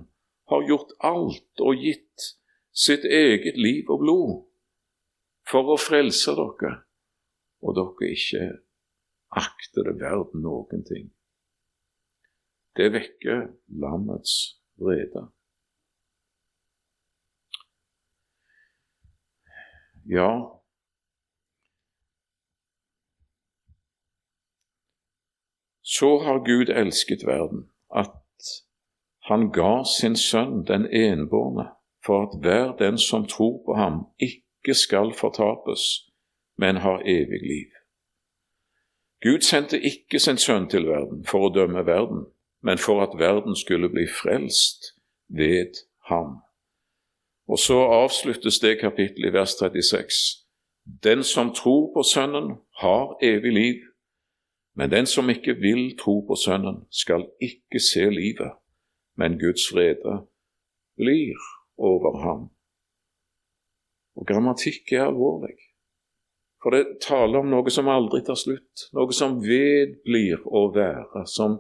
[0.50, 2.28] har gjort alt og gitt
[2.74, 4.34] sitt eget liv og blod
[5.48, 6.74] for å frelse dere,
[7.64, 8.44] og dere ikke
[9.40, 11.12] akter det verden noen ting.
[12.78, 13.48] Det vekker
[13.84, 14.34] lammets
[14.82, 15.28] vrede.
[20.10, 20.32] Ja,
[25.84, 28.20] så har Gud elsket verden, at
[29.30, 31.70] han ga sin sønn, den enbårne,
[32.06, 35.84] for at hver den som tror på ham, ikke skal fortapes,
[36.58, 37.83] men har evig liv.
[39.24, 42.26] Gud sendte ikke sin sønn til verden for å dømme verden,
[42.62, 44.94] men for at verden skulle bli frelst
[45.28, 46.42] ved ham.
[47.48, 50.44] Og så avsluttes det kapittelet i vers 36.
[51.04, 53.82] Den som tror på Sønnen, har evig liv,
[54.76, 58.52] men den som ikke vil tro på Sønnen, skal ikke se livet,
[59.16, 60.26] men Guds vrede
[61.00, 61.40] blir
[61.78, 62.50] over ham.
[64.16, 65.56] Og grammatikk er alvorlig,
[66.64, 71.60] for det taler om noe som aldri tar slutt, noe som vedblir å være, som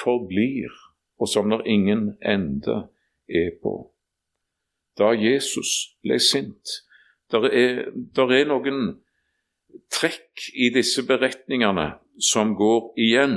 [0.00, 0.74] forblir,
[1.20, 2.82] og som når ingen ende
[3.30, 3.78] er på
[5.00, 6.76] da Jesus ble sint.
[7.32, 7.78] Der er,
[8.16, 8.80] der er noen
[9.92, 11.92] trekk i disse beretningene
[12.30, 13.36] som går igjen.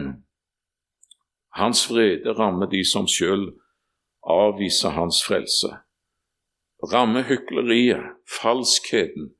[1.53, 3.51] Hans vrede rammer de som sjøl
[4.25, 5.69] avviser hans frelse.
[6.91, 9.31] Rammer hykleriet, falskheten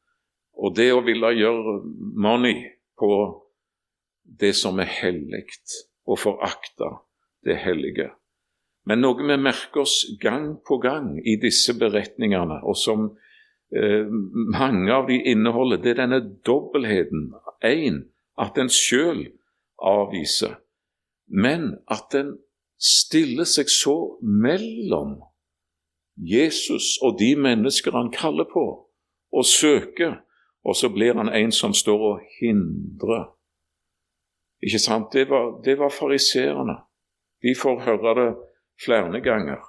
[0.58, 1.80] og det å ville gjøre
[2.20, 2.60] money
[3.00, 3.10] på
[4.24, 5.46] det som er hellig,
[6.08, 6.90] og forakte
[7.46, 8.12] det hellige.
[8.88, 13.06] Men noe vi merker oss gang på gang i disse beretningene, og som
[13.76, 17.30] eh, mange av de inneholder, det er denne dobbeltheten.
[17.64, 18.04] Én,
[18.40, 19.28] at en sjøl
[19.80, 20.58] avviser,
[21.28, 22.36] men at en
[22.84, 25.22] stiller seg så mellom
[26.20, 28.66] Jesus og de mennesker han kaller på,
[29.34, 30.20] og søker,
[30.64, 33.26] og så blir han en som står og hindrer.
[34.64, 35.12] Ikke sant?
[35.14, 36.78] Det var, det var fariseerne.
[37.44, 38.30] Vi får høre det
[38.86, 39.60] flere ganger.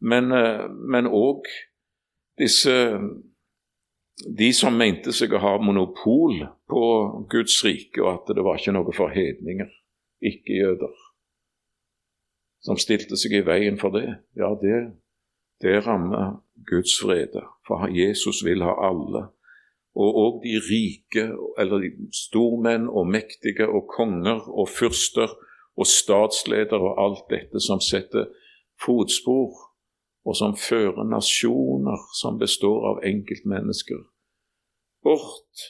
[0.00, 1.60] Men òg eh,
[2.38, 2.74] disse
[4.38, 6.82] de som mente seg å ha monopol på
[7.30, 9.70] Guds rike, og at det var ikke noe for hedninger,
[10.22, 10.92] ikke-jøder,
[12.64, 14.06] som stilte seg i veien for det,
[14.38, 14.78] ja, det,
[15.62, 17.42] det rammer Guds vrede.
[17.66, 19.28] For Jesus vil ha alle.
[19.94, 21.28] Og òg de rike,
[21.58, 25.30] eller de stormenn og mektige og konger og fyrster
[25.76, 28.26] og statsledere og alt dette som setter
[28.82, 29.54] fotspor
[30.24, 34.00] og som fører nasjoner som består av enkeltmennesker,
[35.04, 35.68] bort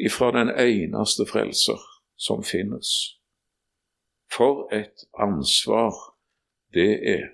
[0.00, 1.80] ifra den eneste frelser
[2.16, 3.18] som finnes.
[4.30, 5.96] For et ansvar
[6.74, 7.26] det er.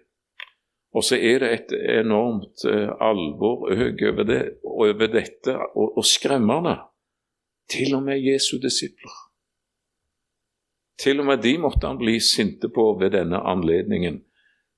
[0.97, 6.78] Og så er det et enormt uh, alvor over, det, over dette, og, og skremmende.
[7.68, 9.16] Til og med Jesu disipler.
[10.97, 14.22] Til og med de måtte han bli sinte på ved denne anledningen,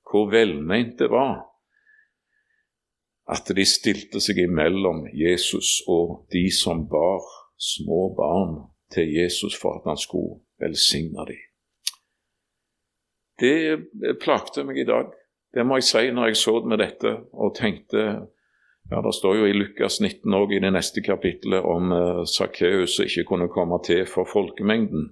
[0.08, 1.36] hvor velment det var
[3.28, 7.24] at de stilte seg imellom Jesus og de som bar
[7.60, 8.54] små barn
[8.94, 11.42] til Jesus for at han skulle velsigne dem.
[13.38, 15.12] Det plagte meg i dag.
[15.54, 18.04] Det må jeg si når jeg så med dette og tenkte
[18.90, 22.96] ja, Det står jo i Lukas 19 òg, i det neste kapittelet om uh, Sakkeus
[22.96, 25.10] som ikke kunne komme til for folkemengden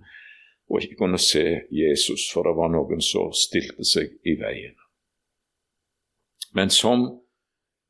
[0.71, 4.75] og ikke kunne se Jesus, for det var noen som stilte seg i veien.
[6.57, 7.05] Men som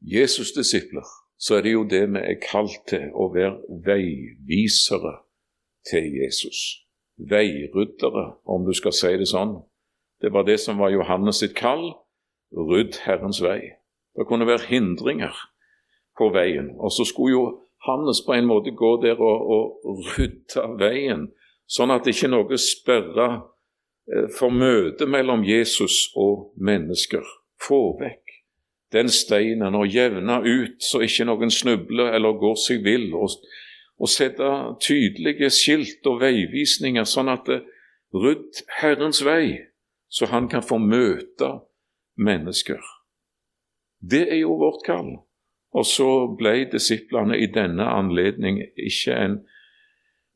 [0.02, 1.06] Jesus' disipler,
[1.38, 5.14] så er det jo det vi er kalt til å være veivisere
[5.88, 6.82] til Jesus.
[7.16, 9.60] Veiryddere, om du skal si det sånn.
[10.20, 11.94] Det var det som var Johannes sitt kall.
[12.56, 13.76] Rydd Herrens vei.
[14.16, 15.36] Det kunne være hindringer
[16.16, 16.72] på veien.
[16.80, 17.44] Og så skulle jo
[17.86, 19.50] Hannes på en måte gå der og,
[19.86, 21.28] og rydde veien,
[21.70, 23.28] sånn at ikke noe sperra
[24.10, 27.22] eh, for møtet mellom Jesus og mennesker.
[27.62, 28.26] Få vekk
[28.92, 33.34] den steinen og jevne ut så ikke noen snubler eller går seg vill, og,
[33.98, 34.50] og sette
[34.82, 37.62] tydelige skilt og veivisninger, sånn at det
[38.16, 39.66] rydd Herrens vei,
[40.08, 41.50] så han kan få møte
[42.16, 42.80] mennesker.
[44.00, 45.12] Det er jo vårt kall.
[45.76, 46.08] Og så
[46.38, 49.36] ble disiplene i denne anledning ikke en,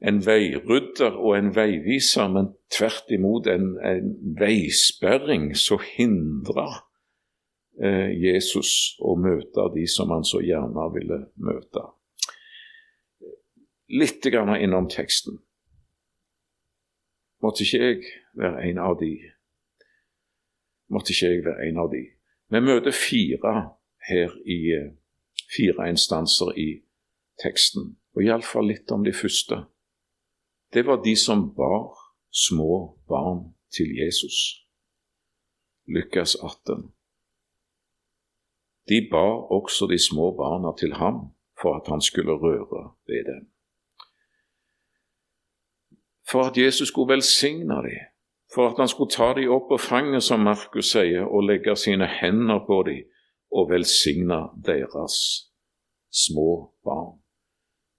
[0.05, 6.81] en veirydder og en veiviser, men tvert imot en, en veisperring som hindrer
[7.81, 11.87] Eh, Jesus å møte de som han så gjerne ville møte.
[13.91, 15.39] Litt grann innom teksten.
[17.41, 18.03] Måtte ikke jeg
[18.37, 19.14] være en av de?
[20.91, 22.03] Måtte ikke jeg være en av de?
[22.51, 23.53] Vi møter fire
[24.09, 24.91] her i eh,
[25.57, 26.70] fire instanser i
[27.43, 29.64] teksten, og iallfall litt om de første.
[30.74, 31.95] Det var de som bar
[32.30, 34.66] små barn til Jesus.
[35.86, 36.91] Lukas 18.
[38.88, 41.30] De bar også de små barna til ham
[41.61, 43.53] for at han skulle røre ved dem.
[46.30, 48.01] For at Jesus skulle velsigne dem,
[48.55, 52.09] for at han skulle ta dem opp på fanget, som Markus sier, og legge sine
[52.20, 53.07] hender på dem
[53.51, 55.16] og velsigne deres
[56.11, 57.18] små barn.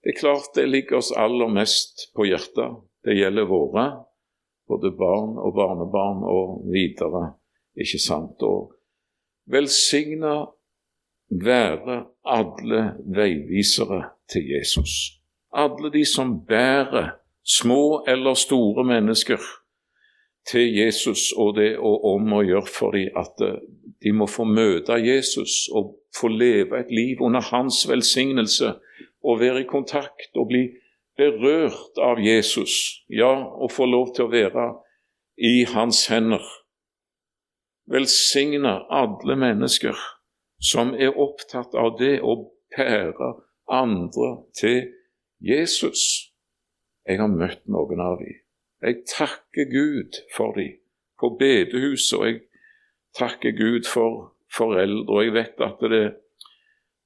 [0.04, 2.80] Det er klart det ligger oss aller mest på hjertet.
[3.06, 3.86] Det gjelder våre,
[4.68, 7.36] både barn og barnebarn og videre,
[7.78, 8.42] ikke sant?
[8.42, 8.74] Og
[9.52, 10.34] velsigne
[11.32, 11.98] være
[12.28, 12.82] alle
[13.16, 15.18] veivisere til Jesus.
[15.54, 19.40] Alle de som bærer små eller store mennesker
[20.50, 23.60] til Jesus, og det og om å gjøre for dem at eh,
[24.02, 28.74] de må få møte Jesus og få leve et liv under hans velsignelse
[29.22, 30.64] og være i kontakt og bli
[31.18, 34.66] berørt av Jesus, ja, og få lov til å være
[35.38, 36.44] i hans hender.
[37.92, 39.98] Velsigne alle mennesker
[40.62, 42.38] som er opptatt av det å
[42.74, 43.34] pære
[43.72, 44.82] andre til
[45.42, 46.32] Jesus.
[47.08, 48.41] Jeg har møtt noen av dem.
[48.82, 50.80] Jeg takker Gud for dem
[51.20, 52.40] på bedehuset, og jeg
[53.18, 55.14] takker Gud for foreldre.
[55.14, 56.04] Og jeg vet at det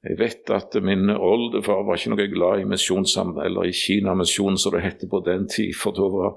[0.05, 4.75] jeg vet at min oldefar var ikke noe glad i misjonssamfunn, eller i Kinamisjonen, som
[4.75, 6.35] det het på den tid, for da var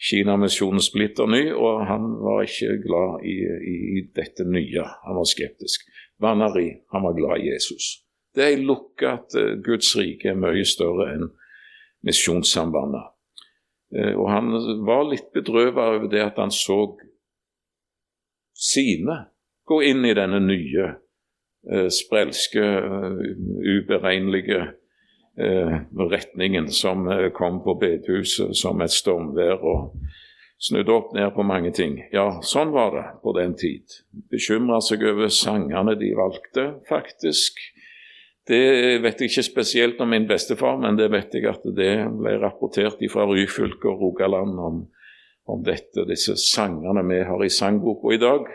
[0.00, 4.86] Kinamisjonen splitter ny, og han var ikke glad i, i, i dette nye.
[5.04, 5.84] Han var skeptisk
[6.22, 8.00] Vanari, Han var glad i Jesus.
[8.34, 11.28] Det er lukka at uh, Guds rike er mye større enn
[12.06, 13.11] misjonssambandet.
[13.92, 14.52] Uh, og han
[14.86, 16.80] var litt bedrøvet over det at han så
[18.56, 19.18] sine
[19.68, 20.88] gå inn i denne nye,
[21.70, 22.62] uh, sprelske,
[23.76, 24.64] uberegnelige
[25.32, 29.62] retningen som kom på bedehuset som et stormvær.
[29.64, 29.94] og
[30.62, 31.96] snudde opp ned på mange ting.
[32.14, 33.82] Ja, sånn var det på den tid.
[34.30, 37.58] Bekymra seg over sangene de valgte, faktisk.
[38.48, 42.34] Det vet jeg ikke spesielt om min bestefar, men det vet jeg at det ble
[42.42, 44.80] rapportert fra Ryfylke og Rogaland om,
[45.46, 48.50] om dette, disse sangene vi har i sangboka i dag.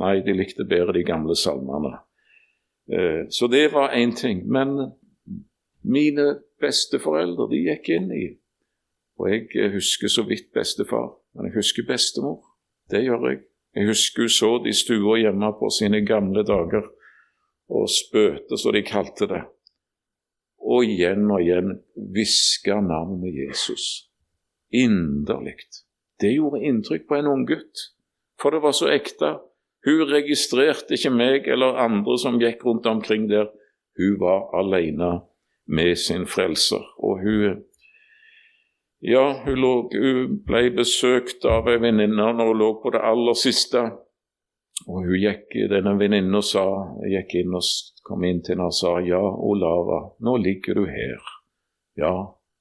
[0.00, 1.98] Nei, de likte bedre de gamle salmene.
[2.88, 4.46] Eh, så det var én ting.
[4.48, 4.96] Men
[5.84, 8.24] mine besteforeldre de gikk inn i
[9.14, 12.40] Og jeg husker så vidt bestefar, men jeg husker bestemor.
[12.90, 13.44] Det gjør jeg.
[13.76, 16.88] Jeg husker hun så de stua hjemme på sine gamle dager
[17.68, 19.42] og spøte, som de kalte det.
[20.64, 21.78] Og igjen og igjen
[22.14, 24.08] hviska navnet Jesus.
[24.72, 25.58] Inderlig.
[26.20, 27.90] Det gjorde inntrykk på en ung gutt,
[28.40, 29.36] for det var så ekte.
[29.84, 33.50] Hun registrerte ikke meg eller andre som gikk rundt omkring der.
[33.98, 35.20] Hun var alene
[35.66, 37.62] med sin frelser, og hun
[39.04, 43.36] ja, hun, lå, hun ble besøkt av ei venninne når hun lå på det aller
[43.36, 43.82] siste.
[44.88, 46.64] Og hun gikk, denne venninna sa,
[47.06, 47.66] gikk inn og
[48.04, 51.22] kom inn til henne og sa ja, Olava, nå ligger du her.
[51.96, 52.14] Ja,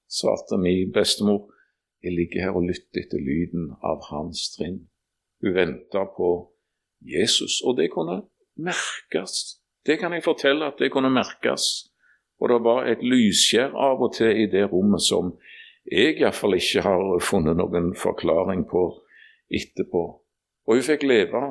[0.08, 1.50] svarte min bestemor,
[2.04, 4.84] jeg ligger her og lytter etter lyden av hans trinn.
[5.44, 6.30] Hun venta på
[7.04, 8.22] Jesus, og det kunne
[8.56, 9.60] merkes.
[9.84, 11.90] Det kan jeg fortelle at det kunne merkes.
[12.40, 15.34] Og det var et lysskjær av og til i det rommet som
[15.92, 18.84] jeg iallfall ikke har funnet noen forklaring på
[19.52, 20.04] etterpå.
[20.68, 21.42] Og hun fikk leve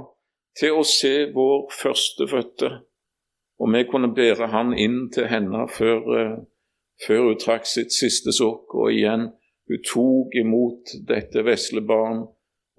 [0.59, 2.71] til å se vår førstefødte,
[3.63, 6.37] og vi kunne bære han inn til henne før, uh,
[7.07, 8.75] før hun trakk sitt siste sukk.
[8.75, 9.29] Og igjen,
[9.71, 12.25] hun tok imot dette vesle barn,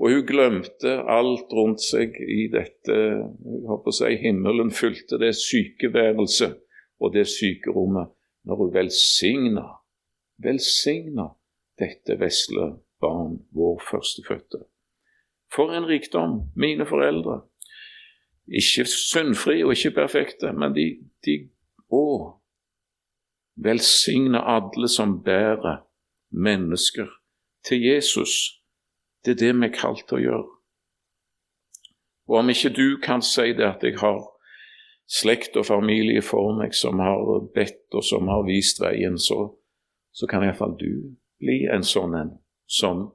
[0.02, 5.32] og hun glemte alt rundt seg i dette jeg håper å si, Himmelen fylte det
[5.40, 6.60] sykeværelset
[7.04, 8.12] og det sykerommet
[8.44, 9.66] når hun velsigna,
[10.44, 11.30] velsigna
[11.80, 14.66] dette vesle barn, vår førstefødte.
[15.54, 16.50] For en rikdom!
[16.56, 17.44] Mine foreldre.
[18.48, 20.88] Ikke syndfrie og ikke perfekte, men de,
[21.26, 21.50] de
[21.94, 22.40] Å,
[23.56, 25.84] velsigne alle som bærer
[26.34, 27.08] mennesker
[27.68, 28.60] til Jesus.
[29.26, 30.50] Det er det vi er kalt til å gjøre.
[32.28, 34.24] Og om ikke du kan si det at jeg har
[35.06, 39.52] slekt og familie for meg som har bedt og som har vist veien, så,
[40.12, 41.14] så kan iallfall du
[41.44, 42.32] bli en sånn en
[42.66, 43.10] som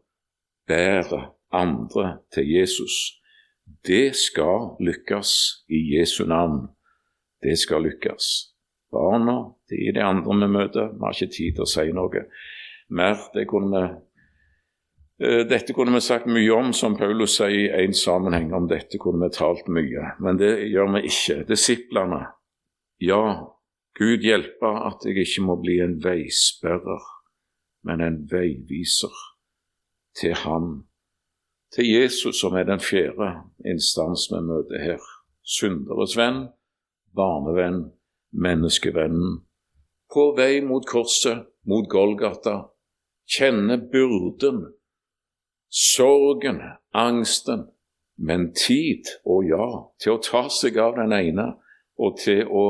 [0.68, 3.17] bærer andre til Jesus.
[3.86, 5.32] Det skal lykkes
[5.68, 6.66] i Jesu navn.
[7.42, 8.28] Det skal lykkes.
[8.92, 9.38] Barna
[9.70, 10.92] de er de andre vi møter.
[10.92, 12.24] Vi har ikke tid til å si noe
[12.88, 13.18] mer.
[13.34, 17.94] Det kunne vi eh, dette kunne vi sagt mye om, som Paulus sier i én
[17.96, 18.52] sammenheng.
[18.54, 21.42] Om dette kunne vi talt mye, men det gjør vi ikke.
[21.48, 22.24] Disiplene.
[23.04, 23.22] Ja,
[23.98, 27.06] Gud hjelpe at jeg ikke må bli en veisperrer
[27.82, 29.14] men en veiviser
[30.20, 30.87] til Han,
[31.74, 33.32] til Jesus, som er den fjerde
[33.66, 35.04] instans vi møter her.
[35.42, 36.48] Synderes venn,
[37.16, 37.92] barnevenn,
[38.32, 39.42] menneskevennen.
[40.12, 42.70] På vei mot korset, mot Golgata,
[43.28, 44.64] kjenne byrden,
[45.68, 46.60] sorgen,
[46.96, 47.66] angsten,
[48.18, 49.66] men tid, og ja,
[50.00, 51.52] til å ta seg av den ene
[51.98, 52.66] og til å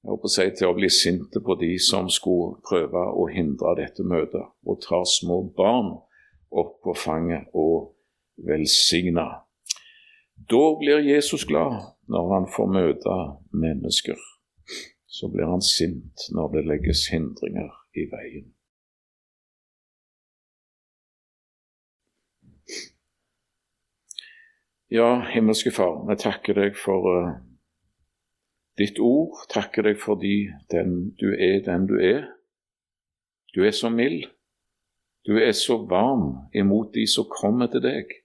[0.00, 4.46] å si, til å bli sinte på de som skulle prøve å hindre dette møtet,
[4.64, 5.92] og ta små barn
[6.50, 7.92] opp på fanget og
[8.48, 9.26] velsigne.
[10.50, 13.18] Da blir Jesus glad når han får møte
[13.52, 14.16] mennesker.
[15.06, 18.48] Så blir han sint når det legges hindringer i veien.
[24.90, 27.34] Ja, himmelske Far, vi takker deg for uh,
[28.80, 29.36] ditt ord.
[29.52, 32.24] Takker deg fordi den, du er den du er.
[33.54, 34.26] Du er så mild.
[35.26, 38.19] Du er så varm imot de som kommer til deg.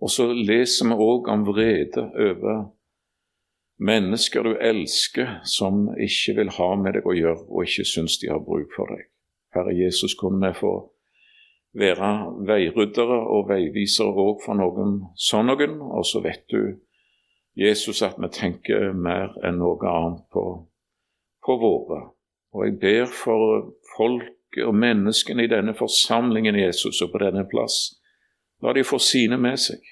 [0.00, 2.68] Og så leser vi òg om vrede over
[3.78, 8.30] mennesker du elsker, som ikke vil ha med deg å gjøre, og ikke syns de
[8.30, 9.08] har bruk for deg.
[9.54, 10.72] Herre Jesus, kunne vi få
[11.78, 12.10] være
[12.46, 16.78] veiryddere og veivisere òg for noen sånn noen, og så vet du
[17.58, 20.44] Jesus at vi tenker mer enn noe annet på,
[21.44, 22.02] på våre.
[22.54, 27.97] Og jeg ber for folk og menneskene i denne forsamlingen Jesus og på denne plass.
[28.62, 29.82] La de få sine med seg.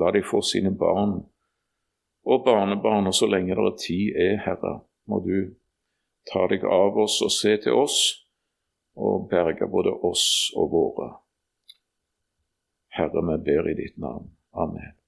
[0.00, 1.20] La de få sine barn
[2.24, 4.74] og barnebarn, og så lenge det er tid er, Herre,
[5.08, 5.54] må du
[6.30, 7.98] ta deg av oss og se til oss
[8.96, 10.26] og berge både oss
[10.56, 11.08] og våre.
[12.94, 14.30] Herre, vi ber i ditt navn.
[14.54, 15.03] Amen.